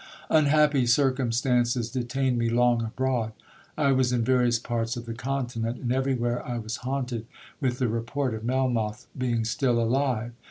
[0.31, 3.33] 'Unhappy circumstances detained me long abroad.
[3.77, 7.27] I was in various parts of the Continent, and every where I was haunted
[7.59, 10.31] with the report of Melmoth being still alive.